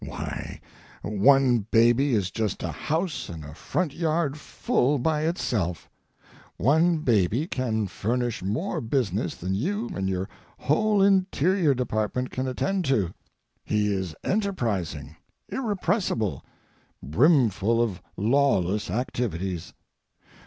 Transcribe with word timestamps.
Why, 0.03 0.59
one 1.03 1.67
baby 1.69 2.15
is 2.15 2.31
just 2.31 2.63
a 2.63 2.71
house 2.71 3.29
and 3.29 3.45
a 3.45 3.53
front 3.53 3.93
yard 3.93 4.35
full 4.35 4.97
by 4.97 5.25
itself. 5.27 5.91
One 6.57 7.01
baby 7.01 7.45
can 7.45 7.85
furnish 7.85 8.41
more 8.41 8.81
business 8.81 9.35
than 9.35 9.53
you 9.53 9.89
and 9.93 10.09
your 10.09 10.27
whole 10.57 11.03
Interior 11.03 11.75
Department 11.75 12.31
can 12.31 12.47
attend 12.47 12.83
to. 12.85 13.13
He 13.63 13.93
is 13.93 14.15
enterprising, 14.23 15.17
irrepressible, 15.49 16.43
brimful 17.03 17.79
of 17.79 18.01
lawless 18.17 18.89
activities. 18.89 19.71